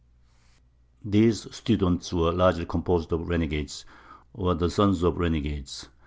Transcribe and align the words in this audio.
These 1.05 1.55
students 1.55 2.11
were 2.11 2.31
largely 2.31 2.65
composed 2.65 3.11
of 3.13 3.29
renegades, 3.29 3.85
or 4.33 4.55
the 4.55 4.71
sons 4.71 5.03
of 5.03 5.19
renegades. 5.19 5.89